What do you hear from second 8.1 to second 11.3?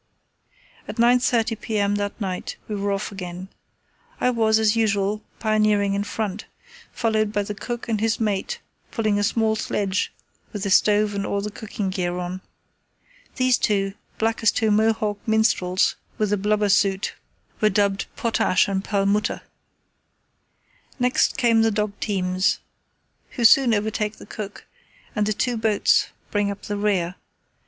mate pulling a small sledge with the stove and